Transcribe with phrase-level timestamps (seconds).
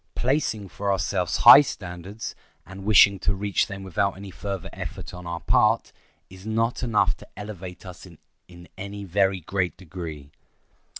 [0.15, 2.33] Placing for ourselves high standards,
[2.65, 5.91] and wishing to reach them without any further effort on our part,
[6.27, 8.07] is not enough to elevate us
[8.47, 10.31] in any very great degree.